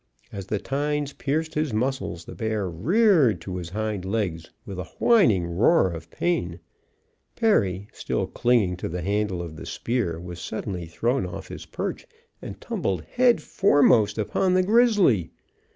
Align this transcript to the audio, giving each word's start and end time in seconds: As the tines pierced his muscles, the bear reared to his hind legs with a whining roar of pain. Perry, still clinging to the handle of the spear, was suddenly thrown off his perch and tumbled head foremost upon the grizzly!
As 0.31 0.47
the 0.47 0.57
tines 0.57 1.13
pierced 1.13 1.53
his 1.53 1.73
muscles, 1.75 2.25
the 2.25 2.33
bear 2.33 2.67
reared 2.67 3.39
to 3.41 3.57
his 3.57 3.69
hind 3.69 4.03
legs 4.03 4.49
with 4.65 4.79
a 4.79 4.85
whining 4.97 5.45
roar 5.45 5.91
of 5.91 6.09
pain. 6.09 6.59
Perry, 7.35 7.87
still 7.93 8.25
clinging 8.25 8.77
to 8.77 8.89
the 8.89 9.03
handle 9.03 9.43
of 9.43 9.57
the 9.57 9.65
spear, 9.67 10.19
was 10.19 10.41
suddenly 10.41 10.87
thrown 10.87 11.27
off 11.27 11.49
his 11.49 11.67
perch 11.67 12.07
and 12.41 12.59
tumbled 12.59 13.03
head 13.13 13.43
foremost 13.43 14.17
upon 14.17 14.55
the 14.55 14.63
grizzly! 14.63 15.29